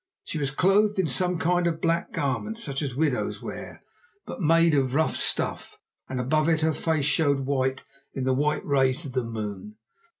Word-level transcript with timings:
She 0.23 0.39
was 0.39 0.49
clothed 0.49 0.97
in 0.97 1.05
some 1.05 1.37
kind 1.37 1.67
of 1.67 1.75
a 1.75 1.77
black 1.77 2.11
garment, 2.11 2.57
such 2.57 2.81
as 2.81 2.95
widows 2.95 3.39
wear, 3.39 3.83
but 4.25 4.41
made 4.41 4.73
of 4.73 4.95
rough 4.95 5.15
stuff, 5.15 5.77
and 6.09 6.19
above 6.19 6.49
it 6.49 6.61
her 6.61 6.73
face 6.73 7.05
showed 7.05 7.41
white 7.41 7.85
in 8.15 8.23
the 8.23 8.33
white 8.33 8.65
rays 8.65 9.05
of 9.05 9.13
the 9.13 9.23
moon. 9.23 9.75